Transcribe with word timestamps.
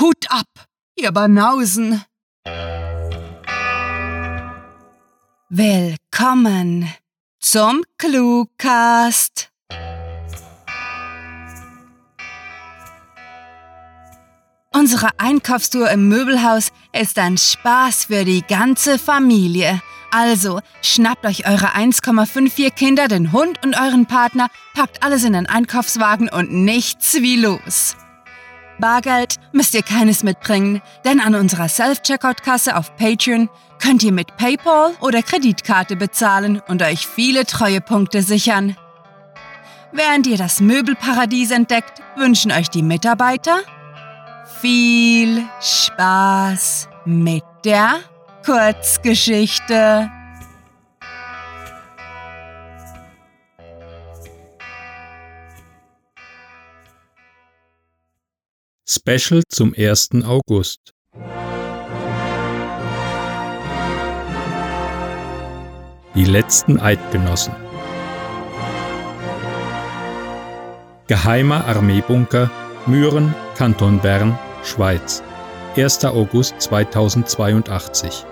Hut 0.00 0.26
ab, 0.28 0.48
ihr 0.96 1.12
Banausen! 1.12 2.02
Willkommen 5.48 6.92
zum 7.38 7.84
Cluecast. 7.96 9.50
Unsere 14.72 15.10
Einkaufstour 15.18 15.88
im 15.90 16.08
Möbelhaus 16.08 16.72
ist 16.92 17.16
ein 17.20 17.38
Spaß 17.38 18.06
für 18.06 18.24
die 18.24 18.42
ganze 18.42 18.98
Familie. 18.98 19.80
Also 20.10 20.60
schnappt 20.82 21.24
euch 21.24 21.46
eure 21.46 21.76
1,54 21.76 22.72
Kinder, 22.72 23.06
den 23.06 23.30
Hund 23.30 23.64
und 23.64 23.78
euren 23.78 24.06
Partner, 24.06 24.48
packt 24.74 25.04
alles 25.04 25.22
in 25.22 25.34
den 25.34 25.46
Einkaufswagen 25.46 26.28
und 26.28 26.52
nichts 26.52 27.14
wie 27.14 27.36
los. 27.36 27.94
Bargeld 28.78 29.36
müsst 29.52 29.74
ihr 29.74 29.82
keines 29.82 30.22
mitbringen, 30.22 30.82
denn 31.04 31.20
an 31.20 31.34
unserer 31.34 31.68
Self-Checkout-Kasse 31.68 32.76
auf 32.76 32.96
Patreon 32.96 33.48
könnt 33.78 34.02
ihr 34.02 34.12
mit 34.12 34.36
PayPal 34.36 34.92
oder 35.00 35.22
Kreditkarte 35.22 35.96
bezahlen 35.96 36.60
und 36.68 36.82
euch 36.82 37.06
viele 37.06 37.44
Treuepunkte 37.44 38.22
sichern. 38.22 38.76
Während 39.92 40.26
ihr 40.26 40.36
das 40.36 40.60
Möbelparadies 40.60 41.50
entdeckt, 41.50 42.02
wünschen 42.16 42.50
euch 42.50 42.68
die 42.68 42.82
Mitarbeiter 42.82 43.58
viel 44.60 45.42
Spaß 45.60 46.88
mit 47.04 47.44
der 47.64 48.00
Kurzgeschichte. 48.44 50.10
Special 58.86 59.42
zum 59.48 59.74
1. 59.74 60.10
August. 60.26 60.92
Die 66.14 66.24
letzten 66.26 66.78
Eidgenossen. 66.78 67.54
Geheimer 71.06 71.64
Armeebunker, 71.64 72.50
Mühren, 72.84 73.34
Kanton 73.56 74.00
Bern, 74.00 74.38
Schweiz. 74.62 75.22
1. 75.76 76.04
August 76.04 76.60
2082. 76.60 78.26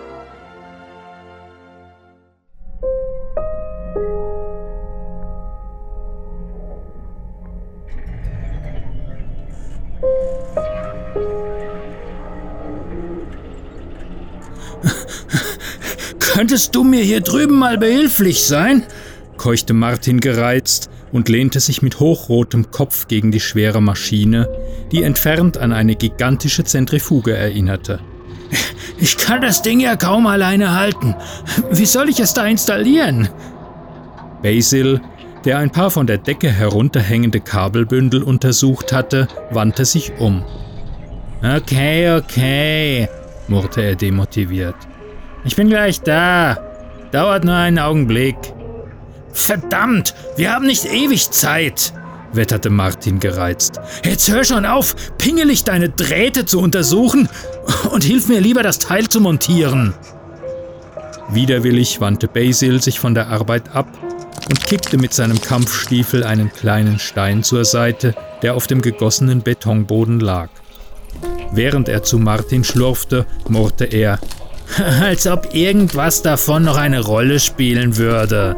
Könntest 16.53 16.75
du 16.75 16.85
mir 16.85 17.03
hier 17.03 17.23
drüben 17.23 17.59
mal 17.59 17.79
behilflich 17.79 18.45
sein? 18.45 18.83
keuchte 19.39 19.73
Martin 19.73 20.21
gereizt 20.21 20.91
und 21.11 21.31
lehnte 21.31 21.61
sich 21.61 21.81
mit 21.81 21.99
hochrotem 21.99 22.71
Kopf 22.71 23.09
gegen 23.09 23.31
die 23.31 23.41
schwere 23.41 23.81
Maschine, 23.81 24.51
die 24.93 25.03
entfernt 25.03 25.57
an 25.57 25.73
eine 25.73 25.97
gigantische 25.97 26.63
Zentrifuge 26.63 27.35
erinnerte. 27.35 28.01
Ich 28.99 29.17
kann 29.17 29.41
das 29.41 29.63
Ding 29.63 29.81
ja 29.81 29.97
kaum 29.97 30.27
alleine 30.27 30.79
halten. 30.79 31.15
Wie 31.71 31.87
soll 31.87 32.11
ich 32.11 32.21
es 32.21 32.35
da 32.35 32.45
installieren? 32.45 33.31
Basil, 34.43 35.01
der 35.47 35.57
ein 35.57 35.73
paar 35.73 35.91
von 35.91 36.07
der 36.07 36.19
Decke 36.19 36.51
herunterhängende 36.51 37.41
Kabelbündel 37.41 38.23
untersucht 38.23 38.93
hatte, 38.93 39.27
wandte 39.53 39.87
sich 39.87 40.13
um. 40.19 40.45
Okay, 41.43 42.15
okay, 42.15 43.09
murrte 43.49 43.81
er 43.81 43.97
demotiviert. 43.97 44.77
Ich 45.45 45.57
bin 45.57 45.69
gleich 45.69 46.01
da. 46.01 46.59
Dauert 47.11 47.45
nur 47.45 47.55
einen 47.55 47.79
Augenblick. 47.79 48.37
Verdammt, 49.33 50.15
wir 50.37 50.53
haben 50.53 50.67
nicht 50.67 50.85
ewig 50.85 51.31
Zeit, 51.31 51.93
wetterte 52.33 52.71
Martin 52.71 53.19
gereizt. 53.19 53.81
Jetzt 54.05 54.31
hör 54.31 54.45
schon 54.45 54.67
auf, 54.67 54.95
pingelig 55.19 55.65
deine 55.65 55.89
Drähte 55.89 56.45
zu 56.45 56.61
untersuchen 56.61 57.29
und 57.91 58.05
hilf 58.05 58.29
mir 58.29 58.41
lieber, 58.41 58.63
das 58.63 58.79
Teil 58.79 59.09
zu 59.09 59.21
montieren. 59.21 59.95
Widerwillig 61.31 62.01
wandte 62.01 62.29
Basil 62.29 62.83
sich 62.83 63.01
von 63.01 63.15
der 63.15 63.29
Arbeit 63.29 63.75
ab 63.75 63.89
und 64.49 64.67
kickte 64.67 64.99
mit 64.99 65.15
seinem 65.15 65.41
Kampfstiefel 65.41 66.25
einen 66.25 66.53
kleinen 66.53 66.99
Stein 66.99 67.43
zur 67.43 67.65
Seite, 67.65 68.15
der 68.43 68.55
auf 68.55 68.67
dem 68.67 68.83
gegossenen 68.83 69.43
Betonboden 69.43 70.21
lag. 70.21 70.51
Während 71.53 71.89
er 71.89 72.03
zu 72.03 72.19
Martin 72.19 72.65
schlurfte, 72.65 73.27
murrte 73.49 73.85
er, 73.85 74.19
als 75.01 75.27
ob 75.27 75.55
irgendwas 75.55 76.23
davon 76.23 76.65
noch 76.65 76.77
eine 76.77 77.01
Rolle 77.01 77.41
spielen 77.41 77.97
würde. 77.97 78.57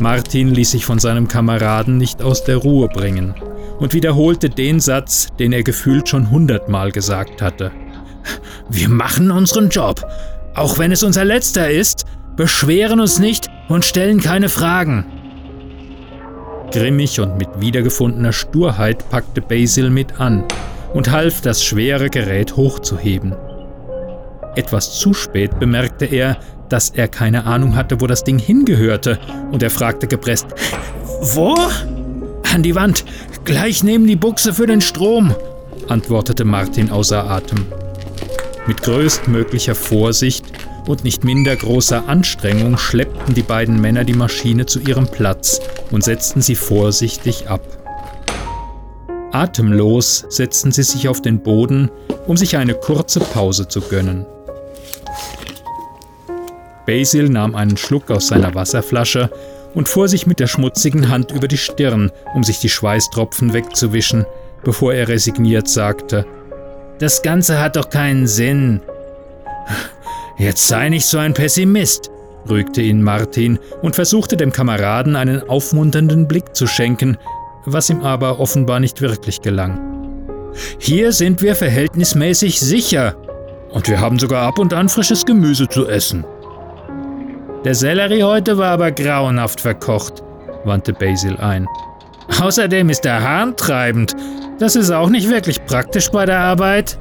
Martin 0.00 0.54
ließ 0.54 0.72
sich 0.72 0.84
von 0.84 0.98
seinem 0.98 1.28
Kameraden 1.28 1.96
nicht 1.96 2.22
aus 2.22 2.44
der 2.44 2.56
Ruhe 2.56 2.88
bringen 2.88 3.34
und 3.78 3.94
wiederholte 3.94 4.50
den 4.50 4.80
Satz, 4.80 5.28
den 5.38 5.52
er 5.52 5.62
gefühlt 5.62 6.08
schon 6.08 6.30
hundertmal 6.30 6.92
gesagt 6.92 7.42
hatte. 7.42 7.72
Wir 8.68 8.88
machen 8.88 9.30
unseren 9.30 9.68
Job, 9.68 10.04
auch 10.54 10.78
wenn 10.78 10.92
es 10.92 11.02
unser 11.02 11.24
letzter 11.24 11.70
ist, 11.70 12.04
beschweren 12.36 13.00
uns 13.00 13.18
nicht 13.18 13.48
und 13.68 13.84
stellen 13.84 14.20
keine 14.20 14.48
Fragen. 14.48 15.06
Grimmig 16.70 17.18
und 17.20 17.38
mit 17.38 17.48
wiedergefundener 17.60 18.32
Sturheit 18.32 19.08
packte 19.10 19.40
Basil 19.40 19.90
mit 19.90 20.20
an 20.20 20.44
und 20.92 21.10
half, 21.10 21.40
das 21.40 21.64
schwere 21.64 22.10
Gerät 22.10 22.56
hochzuheben. 22.56 23.34
Etwas 24.58 24.98
zu 24.98 25.14
spät 25.14 25.60
bemerkte 25.60 26.04
er, 26.04 26.36
dass 26.68 26.90
er 26.90 27.06
keine 27.06 27.44
Ahnung 27.44 27.76
hatte, 27.76 28.00
wo 28.00 28.08
das 28.08 28.24
Ding 28.24 28.40
hingehörte, 28.40 29.20
und 29.52 29.62
er 29.62 29.70
fragte 29.70 30.08
gepresst: 30.08 30.48
Wo? 31.20 31.56
An 32.52 32.64
die 32.64 32.74
Wand, 32.74 33.04
gleich 33.44 33.84
neben 33.84 34.08
die 34.08 34.16
Buchse 34.16 34.52
für 34.52 34.66
den 34.66 34.80
Strom, 34.80 35.32
antwortete 35.86 36.44
Martin 36.44 36.90
außer 36.90 37.30
Atem. 37.30 37.66
Mit 38.66 38.82
größtmöglicher 38.82 39.76
Vorsicht 39.76 40.44
und 40.88 41.04
nicht 41.04 41.22
minder 41.22 41.54
großer 41.54 42.08
Anstrengung 42.08 42.78
schleppten 42.78 43.34
die 43.34 43.42
beiden 43.42 43.80
Männer 43.80 44.02
die 44.02 44.14
Maschine 44.14 44.66
zu 44.66 44.80
ihrem 44.80 45.06
Platz 45.06 45.60
und 45.92 46.02
setzten 46.02 46.42
sie 46.42 46.56
vorsichtig 46.56 47.48
ab. 47.48 47.62
Atemlos 49.30 50.24
setzten 50.28 50.72
sie 50.72 50.82
sich 50.82 51.06
auf 51.06 51.22
den 51.22 51.44
Boden, 51.44 51.92
um 52.26 52.36
sich 52.36 52.56
eine 52.56 52.74
kurze 52.74 53.20
Pause 53.20 53.68
zu 53.68 53.82
gönnen. 53.82 54.26
Basil 56.88 57.28
nahm 57.28 57.54
einen 57.54 57.76
Schluck 57.76 58.10
aus 58.10 58.28
seiner 58.28 58.54
Wasserflasche 58.54 59.28
und 59.74 59.90
fuhr 59.90 60.08
sich 60.08 60.26
mit 60.26 60.40
der 60.40 60.46
schmutzigen 60.46 61.10
Hand 61.10 61.32
über 61.32 61.46
die 61.46 61.58
Stirn, 61.58 62.10
um 62.34 62.42
sich 62.42 62.60
die 62.60 62.70
Schweißtropfen 62.70 63.52
wegzuwischen, 63.52 64.24
bevor 64.64 64.94
er 64.94 65.06
resigniert 65.06 65.68
sagte: 65.68 66.24
Das 66.98 67.20
Ganze 67.20 67.60
hat 67.60 67.76
doch 67.76 67.90
keinen 67.90 68.26
Sinn. 68.26 68.80
Jetzt 70.38 70.66
sei 70.66 70.88
nicht 70.88 71.04
so 71.04 71.18
ein 71.18 71.34
Pessimist, 71.34 72.10
rügte 72.48 72.80
ihn 72.80 73.02
Martin 73.02 73.58
und 73.82 73.94
versuchte 73.94 74.38
dem 74.38 74.50
Kameraden 74.50 75.14
einen 75.14 75.46
aufmunternden 75.46 76.26
Blick 76.26 76.56
zu 76.56 76.66
schenken, 76.66 77.18
was 77.66 77.90
ihm 77.90 78.00
aber 78.00 78.40
offenbar 78.40 78.80
nicht 78.80 79.02
wirklich 79.02 79.42
gelang. 79.42 79.78
Hier 80.78 81.12
sind 81.12 81.42
wir 81.42 81.54
verhältnismäßig 81.54 82.58
sicher, 82.58 83.14
und 83.72 83.88
wir 83.88 84.00
haben 84.00 84.18
sogar 84.18 84.46
ab 84.46 84.58
und 84.58 84.72
an 84.72 84.88
frisches 84.88 85.26
Gemüse 85.26 85.68
zu 85.68 85.86
essen. 85.86 86.24
Der 87.68 87.74
Sellerie 87.74 88.22
heute 88.22 88.56
war 88.56 88.70
aber 88.70 88.90
grauenhaft 88.92 89.60
verkocht, 89.60 90.22
wandte 90.64 90.94
Basil 90.94 91.36
ein. 91.36 91.68
Außerdem 92.40 92.88
ist 92.88 93.04
er 93.04 93.22
harntreibend. 93.22 94.16
Das 94.58 94.74
ist 94.74 94.90
auch 94.90 95.10
nicht 95.10 95.28
wirklich 95.28 95.62
praktisch 95.66 96.08
bei 96.08 96.24
der 96.24 96.38
Arbeit. 96.38 96.96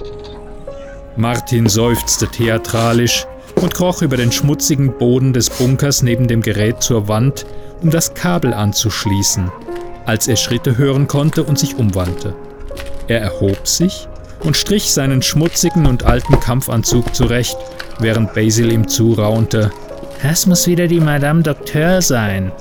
Martin 1.15 1.69
seufzte 1.69 2.27
theatralisch 2.27 3.25
und 3.61 3.75
kroch 3.75 4.01
über 4.01 4.17
den 4.17 4.29
schmutzigen 4.29 4.97
Boden 4.97 5.31
des 5.31 5.49
Bunkers 5.49 6.03
neben 6.03 6.27
dem 6.27 6.41
Gerät 6.41 6.83
zur 6.83 7.07
Wand, 7.07 7.45
um 7.81 7.89
das 7.89 8.13
Kabel 8.13 8.53
anzuschließen, 8.53 9.49
als 10.05 10.27
er 10.27 10.35
Schritte 10.35 10.77
hören 10.77 11.07
konnte 11.07 11.45
und 11.45 11.57
sich 11.57 11.77
umwandte. 11.77 12.35
Er 13.07 13.21
erhob 13.21 13.65
sich 13.65 14.09
und 14.41 14.57
strich 14.57 14.91
seinen 14.91 15.21
schmutzigen 15.21 15.85
und 15.85 16.03
alten 16.03 16.41
Kampfanzug 16.41 17.15
zurecht, 17.15 17.55
während 17.99 18.33
Basil 18.33 18.69
ihm 18.69 18.89
zuraunte, 18.89 19.71
das 20.23 20.45
muss 20.45 20.67
wieder 20.67 20.87
die 20.87 20.99
Madame 20.99 21.43
Doktor 21.43 22.01
sein. 22.01 22.51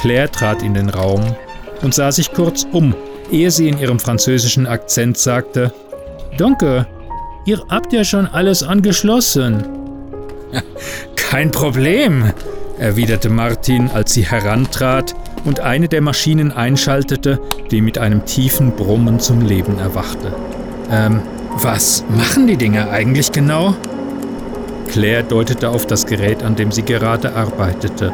Claire 0.00 0.30
trat 0.30 0.62
in 0.62 0.74
den 0.74 0.88
Raum 0.88 1.36
und 1.82 1.94
sah 1.94 2.10
sich 2.10 2.32
kurz 2.32 2.66
um, 2.72 2.94
ehe 3.30 3.50
sie 3.50 3.68
in 3.68 3.78
ihrem 3.78 3.98
französischen 3.98 4.66
Akzent 4.66 5.18
sagte: 5.18 5.72
Danke, 6.38 6.86
ihr 7.44 7.60
habt 7.68 7.92
ja 7.92 8.04
schon 8.04 8.26
alles 8.26 8.62
angeschlossen. 8.62 9.64
Kein 11.16 11.50
Problem, 11.50 12.32
erwiderte 12.78 13.28
Martin, 13.28 13.90
als 13.90 14.12
sie 14.12 14.26
herantrat 14.26 15.14
und 15.44 15.60
eine 15.60 15.88
der 15.88 16.02
Maschinen 16.02 16.52
einschaltete, 16.52 17.40
die 17.70 17.80
mit 17.80 17.98
einem 17.98 18.24
tiefen 18.24 18.72
Brummen 18.72 19.18
zum 19.18 19.40
Leben 19.40 19.78
erwachte. 19.78 20.32
Ähm, 20.90 21.22
was 21.54 22.04
machen 22.08 22.46
die 22.46 22.56
Dinger 22.56 22.90
eigentlich 22.90 23.32
genau? 23.32 23.74
Claire 24.92 25.22
deutete 25.22 25.70
auf 25.70 25.86
das 25.86 26.04
Gerät, 26.04 26.42
an 26.42 26.54
dem 26.54 26.70
sie 26.70 26.82
gerade 26.82 27.34
arbeitete. 27.34 28.12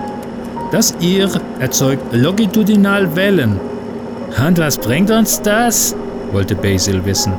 Das 0.71 0.95
ihr 1.01 1.29
erzeugt 1.59 2.13
Longitudinalwellen. 2.13 3.59
Und 4.47 4.59
was 4.59 4.79
bringt 4.79 5.11
uns 5.11 5.43
das? 5.43 5.97
wollte 6.31 6.55
Basil 6.55 7.05
wissen. 7.05 7.33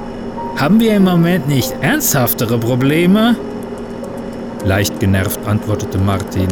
Haben 0.57 0.79
wir 0.81 0.95
im 0.95 1.03
Moment 1.03 1.47
nicht 1.47 1.73
ernsthaftere 1.79 2.57
Probleme? 2.57 3.37
Leicht 4.65 4.99
genervt 4.99 5.39
antwortete 5.45 5.99
Martin. 5.99 6.49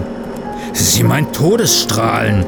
Sie 0.72 1.04
meint 1.04 1.36
Todesstrahlen. 1.36 2.45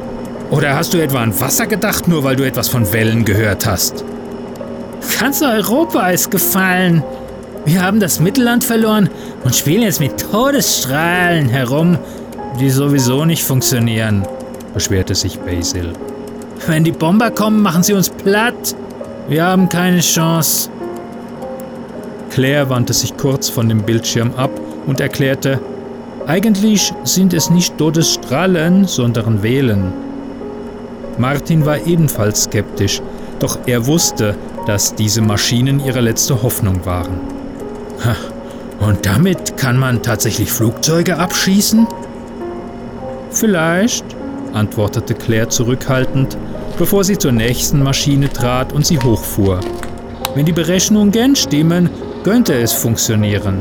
Oder 0.50 0.74
hast 0.74 0.94
du 0.94 0.98
etwa 0.98 1.22
an 1.22 1.38
Wasser 1.38 1.66
gedacht, 1.66 2.08
nur 2.08 2.24
weil 2.24 2.36
du 2.36 2.46
etwas 2.46 2.68
von 2.68 2.90
Wellen 2.94 3.26
gehört 3.26 3.66
hast? 3.66 4.04
Ganz 5.18 5.42
Europa 5.42 6.08
ist 6.08 6.30
gefallen. 6.30 7.02
Wir 7.66 7.82
haben 7.82 8.00
das 8.00 8.20
Mittelland 8.20 8.64
verloren 8.64 9.10
und 9.44 9.54
spielen 9.54 9.82
jetzt 9.82 10.00
mit 10.00 10.18
Todesstrahlen 10.18 11.48
herum, 11.48 11.98
die 12.58 12.70
sowieso 12.70 13.24
nicht 13.24 13.44
funktionieren, 13.44 14.26
beschwerte 14.72 15.14
sich 15.14 15.38
Basil. 15.38 15.92
Wenn 16.66 16.84
die 16.84 16.92
Bomber 16.92 17.30
kommen, 17.30 17.60
machen 17.60 17.82
sie 17.82 17.92
uns 17.92 18.08
platt. 18.08 18.74
Wir 19.28 19.44
haben 19.44 19.68
keine 19.68 20.00
Chance. 20.00 20.70
Claire 22.30 22.70
wandte 22.70 22.94
sich 22.94 23.16
kurz 23.16 23.48
von 23.48 23.68
dem 23.68 23.82
Bildschirm 23.82 24.32
ab 24.36 24.50
und 24.86 25.00
erklärte, 25.00 25.60
eigentlich 26.26 26.92
sind 27.04 27.34
es 27.34 27.50
nicht 27.50 27.76
Todesstrahlen, 27.76 28.86
sondern 28.86 29.42
Wählen. 29.42 29.92
Martin 31.18 31.66
war 31.66 31.86
ebenfalls 31.86 32.44
skeptisch, 32.44 33.02
doch 33.38 33.58
er 33.66 33.86
wusste, 33.86 34.36
dass 34.66 34.94
diese 34.94 35.20
Maschinen 35.20 35.84
ihre 35.84 36.00
letzte 36.00 36.42
Hoffnung 36.42 36.86
waren. 36.86 37.39
Und 38.80 39.04
damit 39.04 39.56
kann 39.56 39.76
man 39.78 40.02
tatsächlich 40.02 40.50
Flugzeuge 40.50 41.18
abschießen? 41.18 41.86
Vielleicht, 43.30 44.04
antwortete 44.54 45.14
Claire 45.14 45.48
zurückhaltend, 45.48 46.36
bevor 46.78 47.04
sie 47.04 47.18
zur 47.18 47.32
nächsten 47.32 47.82
Maschine 47.82 48.32
trat 48.32 48.72
und 48.72 48.86
sie 48.86 48.98
hochfuhr. 48.98 49.60
Wenn 50.34 50.46
die 50.46 50.52
Berechnungen 50.52 51.36
stimmen, 51.36 51.90
könnte 52.24 52.54
es 52.54 52.72
funktionieren. 52.72 53.60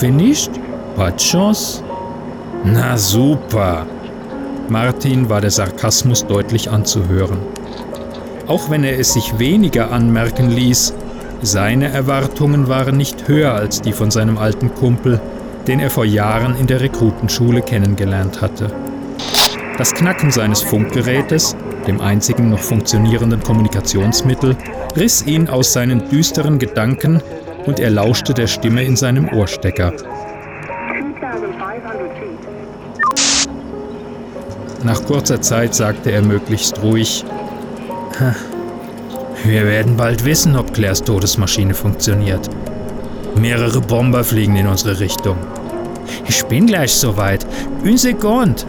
Wenn 0.00 0.16
nicht, 0.16 0.50
pas 0.96 1.16
chance. 1.16 1.82
Na 2.64 2.96
super. 2.96 3.86
Martin 4.68 5.28
war 5.28 5.40
der 5.40 5.50
Sarkasmus 5.50 6.26
deutlich 6.26 6.70
anzuhören. 6.70 7.38
Auch 8.46 8.70
wenn 8.70 8.84
er 8.84 8.98
es 8.98 9.12
sich 9.12 9.38
weniger 9.38 9.90
anmerken 9.90 10.50
ließ, 10.50 10.94
seine 11.42 11.88
Erwartungen 11.88 12.68
waren 12.68 12.96
nicht 12.96 13.26
höher 13.26 13.52
als 13.52 13.80
die 13.80 13.92
von 13.92 14.10
seinem 14.10 14.38
alten 14.38 14.74
Kumpel, 14.74 15.20
den 15.66 15.80
er 15.80 15.90
vor 15.90 16.04
Jahren 16.04 16.56
in 16.56 16.68
der 16.68 16.80
Rekrutenschule 16.80 17.62
kennengelernt 17.62 18.40
hatte. 18.40 18.72
Das 19.76 19.92
Knacken 19.92 20.30
seines 20.30 20.62
Funkgerätes, 20.62 21.56
dem 21.88 22.00
einzigen 22.00 22.50
noch 22.50 22.60
funktionierenden 22.60 23.42
Kommunikationsmittel, 23.42 24.56
riss 24.96 25.26
ihn 25.26 25.48
aus 25.48 25.72
seinen 25.72 26.08
düsteren 26.08 26.58
Gedanken 26.58 27.20
und 27.66 27.80
er 27.80 27.90
lauschte 27.90 28.34
der 28.34 28.46
Stimme 28.46 28.84
in 28.84 28.96
seinem 28.96 29.28
Ohrstecker. 29.28 29.92
Nach 34.84 35.04
kurzer 35.04 35.40
Zeit 35.40 35.74
sagte 35.74 36.10
er 36.12 36.22
möglichst 36.22 36.82
ruhig, 36.82 37.24
wir 39.44 39.66
werden 39.66 39.96
bald 39.96 40.24
wissen, 40.24 40.56
ob 40.56 40.72
Claires 40.72 41.02
Todesmaschine 41.02 41.74
funktioniert. 41.74 42.48
Mehrere 43.34 43.80
Bomber 43.80 44.22
fliegen 44.22 44.54
in 44.56 44.68
unsere 44.68 45.00
Richtung. 45.00 45.36
Ich 46.28 46.44
bin 46.44 46.66
gleich 46.66 46.92
soweit. 46.92 47.44
Une 47.82 47.98
seconde, 47.98 48.62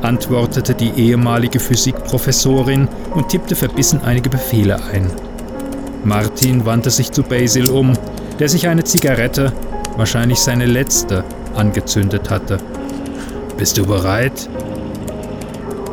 antwortete 0.00 0.74
die 0.74 0.90
ehemalige 0.96 1.60
Physikprofessorin 1.60 2.88
und 3.14 3.28
tippte 3.28 3.54
verbissen 3.54 4.00
einige 4.02 4.30
Befehle 4.30 4.78
ein. 4.92 5.10
Martin 6.04 6.64
wandte 6.64 6.90
sich 6.90 7.12
zu 7.12 7.22
Basil 7.22 7.70
um, 7.70 7.92
der 8.38 8.48
sich 8.48 8.66
eine 8.66 8.84
Zigarette, 8.84 9.52
wahrscheinlich 9.96 10.38
seine 10.38 10.66
letzte, 10.66 11.24
angezündet 11.54 12.30
hatte. 12.30 12.58
Bist 13.58 13.76
du 13.76 13.86
bereit? 13.86 14.48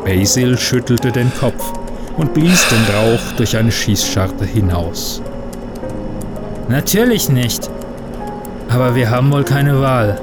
Basil 0.04 0.58
schüttelte 0.58 1.12
den 1.12 1.30
Kopf 1.38 1.81
und 2.16 2.34
blies 2.34 2.66
den 2.68 2.94
Rauch 2.94 3.36
durch 3.36 3.56
eine 3.56 3.72
Schießscharte 3.72 4.44
hinaus. 4.44 5.22
Natürlich 6.68 7.28
nicht. 7.28 7.70
Aber 8.68 8.94
wir 8.94 9.10
haben 9.10 9.30
wohl 9.32 9.44
keine 9.44 9.80
Wahl. 9.80 10.20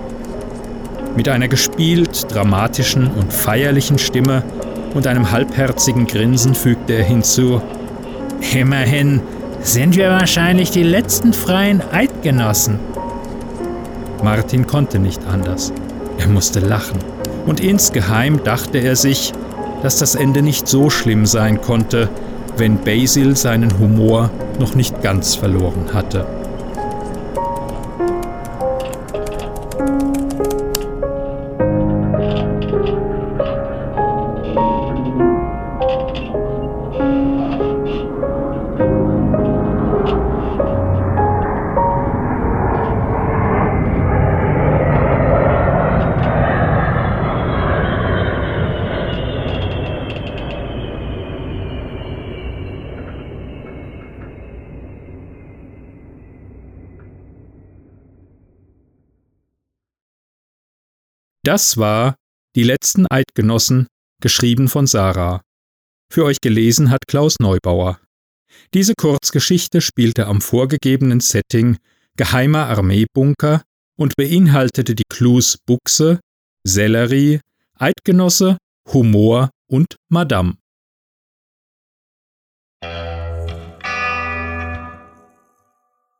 Mit 1.15 1.27
einer 1.29 1.47
gespielt 1.47 2.33
dramatischen 2.33 3.07
und 3.07 3.33
feierlichen 3.33 3.97
Stimme 3.97 4.43
und 4.93 5.05
einem 5.07 5.31
halbherzigen 5.31 6.07
Grinsen 6.07 6.55
fügte 6.55 6.93
er 6.93 7.03
hinzu, 7.03 7.61
Immerhin 8.53 9.21
sind 9.61 9.95
wir 9.95 10.09
wahrscheinlich 10.09 10.71
die 10.71 10.83
letzten 10.83 11.33
freien 11.33 11.81
Eidgenossen. 11.91 12.79
Martin 14.23 14.65
konnte 14.65 14.99
nicht 14.99 15.21
anders. 15.27 15.73
Er 16.17 16.27
musste 16.27 16.59
lachen. 16.59 16.99
Und 17.45 17.59
insgeheim 17.59 18.41
dachte 18.43 18.79
er 18.79 18.95
sich, 18.95 19.33
dass 19.83 19.97
das 19.97 20.15
Ende 20.15 20.41
nicht 20.41 20.67
so 20.67 20.89
schlimm 20.89 21.25
sein 21.25 21.61
konnte, 21.61 22.09
wenn 22.57 22.83
Basil 22.83 23.35
seinen 23.37 23.79
Humor 23.79 24.29
noch 24.59 24.75
nicht 24.75 25.01
ganz 25.01 25.35
verloren 25.35 25.93
hatte. 25.93 26.38
Das 61.49 61.77
war 61.77 62.15
Die 62.55 62.61
letzten 62.61 63.07
Eidgenossen, 63.07 63.87
geschrieben 64.21 64.67
von 64.67 64.85
Sarah. 64.85 65.41
Für 66.13 66.25
euch 66.25 66.41
gelesen 66.41 66.91
hat 66.91 67.07
Klaus 67.07 67.37
Neubauer. 67.39 67.99
Diese 68.75 68.93
Kurzgeschichte 68.93 69.81
spielte 69.81 70.27
am 70.27 70.41
vorgegebenen 70.41 71.21
Setting 71.21 71.79
Geheimer 72.17 72.67
Armeebunker 72.67 73.63
und 73.97 74.15
beinhaltete 74.15 74.93
die 74.93 75.05
Clues 75.09 75.57
Buchse, 75.65 76.19
Sellerie, 76.63 77.39
Eidgenosse, 77.79 78.59
Humor 78.93 79.49
und 79.67 79.95
Madame. 80.07 80.55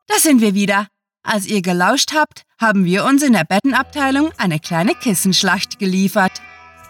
Da 0.08 0.18
sind 0.18 0.42
wir 0.42 0.56
wieder. 0.56 0.88
Als 1.32 1.46
ihr 1.46 1.62
gelauscht 1.62 2.14
habt, 2.16 2.42
haben 2.60 2.86
wir 2.86 3.06
uns 3.06 3.22
in 3.22 3.34
der 3.34 3.44
Bettenabteilung 3.44 4.32
eine 4.40 4.60
kleine 4.60 4.96
Kissenschlacht 4.96 5.78
geliefert. 5.78 6.42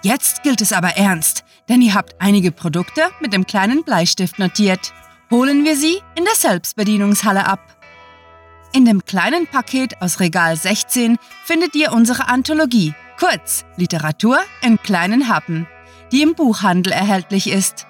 Jetzt 0.01 0.43
gilt 0.43 0.61
es 0.61 0.71
aber 0.71 0.95
ernst, 0.95 1.43
denn 1.67 1.81
ihr 1.81 1.93
habt 1.93 2.15
einige 2.21 2.53
Produkte 2.53 3.09
mit 3.19 3.33
dem 3.33 3.45
kleinen 3.45 3.83
Bleistift 3.83 4.39
notiert. 4.39 4.93
Holen 5.29 5.65
wir 5.65 5.75
sie 5.75 6.01
in 6.15 6.23
der 6.23 6.35
Selbstbedienungshalle 6.35 7.45
ab. 7.45 7.59
In 8.71 8.85
dem 8.85 9.03
kleinen 9.03 9.45
Paket 9.45 10.01
aus 10.01 10.21
Regal 10.21 10.55
16 10.55 11.17
findet 11.43 11.75
ihr 11.75 11.91
unsere 11.91 12.29
Anthologie, 12.29 12.93
kurz 13.19 13.65
Literatur 13.75 14.39
in 14.61 14.81
kleinen 14.81 15.27
Happen, 15.27 15.67
die 16.13 16.21
im 16.21 16.33
Buchhandel 16.35 16.93
erhältlich 16.93 17.49
ist. 17.49 17.88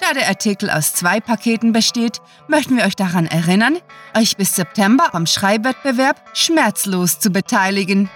Da 0.00 0.14
der 0.14 0.28
Artikel 0.28 0.70
aus 0.70 0.94
zwei 0.94 1.20
Paketen 1.20 1.72
besteht, 1.72 2.20
möchten 2.48 2.76
wir 2.76 2.84
euch 2.84 2.96
daran 2.96 3.26
erinnern, 3.26 3.76
euch 4.16 4.36
bis 4.36 4.56
September 4.56 5.14
am 5.14 5.26
Schreibwettbewerb 5.26 6.16
schmerzlos 6.32 7.20
zu 7.20 7.30
beteiligen. 7.30 8.08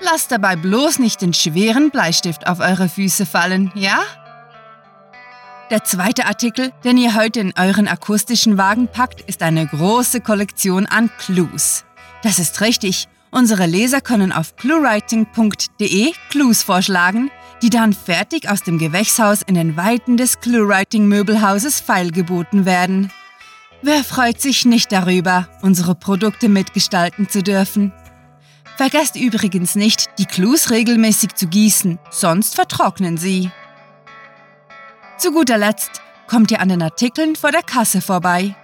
Lasst 0.00 0.32
dabei 0.32 0.56
bloß 0.56 0.98
nicht 0.98 1.20
den 1.20 1.32
schweren 1.32 1.90
Bleistift 1.90 2.46
auf 2.48 2.58
eure 2.58 2.88
Füße 2.88 3.26
fallen, 3.26 3.70
ja? 3.74 4.00
Der 5.70 5.84
zweite 5.84 6.26
Artikel, 6.26 6.72
den 6.82 6.96
ihr 6.96 7.14
heute 7.14 7.38
in 7.38 7.54
euren 7.56 7.86
akustischen 7.86 8.58
Wagen 8.58 8.88
packt, 8.88 9.20
ist 9.20 9.42
eine 9.42 9.66
große 9.68 10.20
Kollektion 10.20 10.86
an 10.86 11.10
Clues. 11.18 11.84
Das 12.22 12.40
ist 12.40 12.60
richtig. 12.60 13.06
Unsere 13.30 13.66
Leser 13.66 14.00
können 14.00 14.32
auf 14.32 14.56
cluewriting.de 14.56 16.12
Clues 16.30 16.62
vorschlagen, 16.62 17.30
die 17.62 17.70
dann 17.70 17.92
fertig 17.92 18.48
aus 18.48 18.62
dem 18.62 18.78
Gewächshaus 18.78 19.42
in 19.42 19.54
den 19.54 19.76
Weiten 19.76 20.16
des 20.16 20.40
ClueWriting 20.40 21.06
Möbelhauses 21.06 21.80
feilgeboten 21.80 22.64
werden. 22.64 23.12
Wer 23.82 24.02
freut 24.04 24.40
sich 24.40 24.64
nicht 24.64 24.92
darüber, 24.92 25.48
unsere 25.62 25.94
Produkte 25.94 26.48
mitgestalten 26.48 27.28
zu 27.28 27.42
dürfen? 27.42 27.92
Vergesst 28.76 29.16
übrigens 29.16 29.74
nicht, 29.74 30.06
die 30.18 30.26
Clues 30.26 30.70
regelmäßig 30.70 31.34
zu 31.34 31.46
gießen, 31.46 31.98
sonst 32.10 32.54
vertrocknen 32.54 33.16
sie. 33.16 33.50
Zu 35.18 35.32
guter 35.32 35.58
Letzt 35.58 36.00
kommt 36.26 36.50
ihr 36.50 36.60
an 36.60 36.70
den 36.70 36.82
Artikeln 36.82 37.36
vor 37.36 37.52
der 37.52 37.62
Kasse 37.62 38.00
vorbei. 38.00 38.54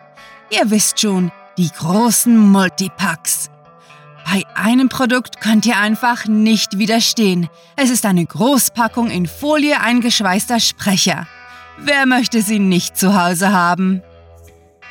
Ihr 0.51 0.71
wisst 0.71 1.01
schon, 1.01 1.31
die 1.59 1.71
großen 1.71 2.37
Multipacks. 2.37 3.51
Bei 4.29 4.43
einem 4.55 4.89
Produkt 4.89 5.41
könnt 5.41 5.67
ihr 5.67 5.79
einfach 5.79 6.27
nicht 6.27 6.79
widerstehen. 6.79 7.49
Es 7.77 7.91
ist 7.91 8.05
eine 8.05 8.27
Großpackung 8.27 9.09
in 9.09 9.27
Folie 9.27 9.81
eingeschweißter 9.81 10.59
Sprecher. 10.59 11.29
Wer 11.79 12.07
möchte 12.07 12.43
sie 12.43 12.59
nicht 12.59 12.97
zu 12.97 13.21
Hause 13.21 13.53
haben? 13.53 14.03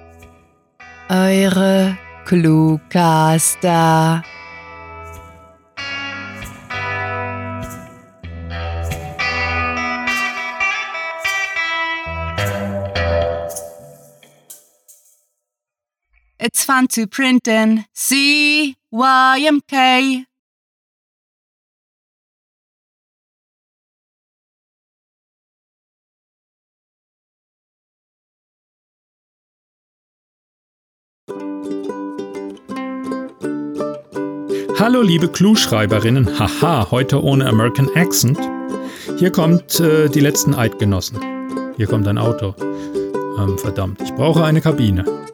Eure 1.08 1.96
Cluecaster. 2.24 4.22
It's 16.52 16.64
fun 16.64 16.88
to 16.88 17.06
print 17.06 17.46
in 17.46 17.84
CYMK. 17.94 18.74
Hallo 34.76 35.02
liebe 35.02 35.28
Clue-Schreiberinnen, 35.28 36.36
haha, 36.36 36.90
heute 36.90 37.22
ohne 37.22 37.46
American 37.46 37.88
Accent. 37.94 38.40
Hier 39.18 39.30
kommt 39.30 39.78
äh, 39.78 40.08
die 40.08 40.18
letzten 40.18 40.56
Eidgenossen. 40.56 41.20
Hier 41.76 41.86
kommt 41.86 42.08
ein 42.08 42.18
Auto. 42.18 42.56
Ähm, 43.38 43.56
verdammt, 43.56 44.02
ich 44.02 44.12
brauche 44.14 44.44
eine 44.44 44.60
Kabine. 44.60 45.29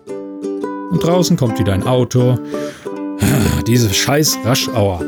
Und 0.90 1.02
draußen 1.02 1.36
kommt 1.36 1.58
wieder 1.58 1.72
ein 1.72 1.82
Auto. 1.82 2.38
Diese 3.66 3.92
scheiß 3.92 4.38
Raschauer. 4.44 5.00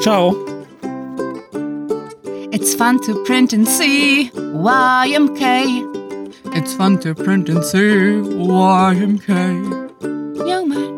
Ciao. 0.00 0.34
It's 2.50 2.74
fun 2.74 3.00
to 3.02 3.14
print 3.24 3.52
and 3.52 3.68
see 3.68 4.30
YMK. 4.34 5.84
It's 6.54 6.74
fun 6.74 6.98
to 7.00 7.14
print 7.14 7.48
and 7.48 7.64
see 7.64 7.78
YMK. 7.78 9.28
Young 10.46 10.68
man. 10.68 10.88